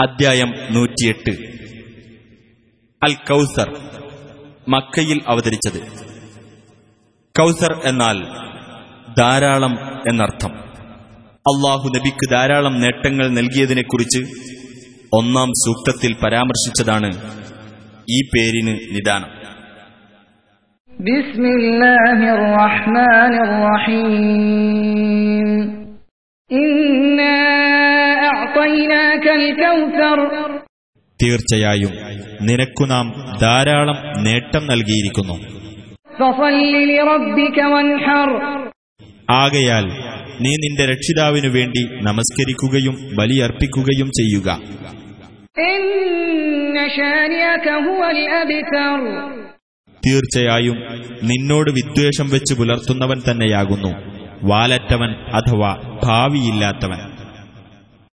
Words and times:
അദ്ധ്യായം 0.00 0.52
നൂറ്റിയെട്ട്. 0.70 1.30
അൽ 3.02 3.14
കൗസർ 3.14 3.76
മക്കയിൽ 4.68 5.20
അവതരിച്ചത്. 5.28 5.80
കൗസർ 7.38 7.80
എന്നാൽ 7.84 8.24
ധാരാളം 9.18 9.78
എന്നർത്ഥം. 10.08 10.52
അള്ളാഹു 11.24 11.88
നബിക്ക് 11.88 12.32
ധാരാളം 12.32 12.80
നേട്ടങ്ങൾ 12.80 13.28
നൽകിയതിനെക്കുറിച്ച് 13.28 14.22
ഒന്നാം 15.12 15.48
സൂക്തത്തിൽ 15.48 16.16
പരാമർശിച്ചതാണ് 16.24 17.10
ഈ 18.10 18.22
പേരിന് 18.24 18.78
നിദാനം. 18.94 19.28
ബിസ്മില്ലാഹിർ 21.00 22.40
റഹ്മാനിർ 22.58 23.50
റഹീം. 23.68 25.31
തീർച്ചയായും 31.22 31.90
നിനക്കു 32.42 32.84
നാം 32.84 33.14
ധാരാളം 33.40 33.96
നേട്ടം 34.24 34.66
നൽകിയിരിക്കുന്നു. 34.66 35.34
ആകയാൽ 39.30 39.84
നീ 40.40 40.50
നിന്റെ 40.50 40.86
രക്ഷിതാവിനു 40.86 41.48
വേണ്ടി 41.48 42.02
നമസ്കരിക്കുകയും 42.02 43.16
ബലിയർപ്പിക്കുകയും 43.16 44.06
ചെയ്യുക. 44.06 44.60
തീർച്ചയായും 50.06 50.76
നിന്നോട് 51.22 51.70
വിദ്വേഷം 51.70 52.30
വെച്ച് 52.30 52.54
പുലർത്തുന്നവൻ 52.54 53.22
തന്നെയാകുന്നു. 53.30 53.94
വാലറ്റവൻ 54.42 55.10
അഥവാ 55.10 56.00
ഭാവിയില്ലാത്തവൻ. 56.04 57.21